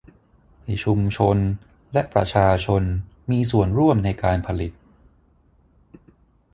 [0.63, 1.37] ให้ชุมชน
[1.93, 2.83] และประชาชน
[3.31, 4.71] มีส่วนร่วมในการผลิต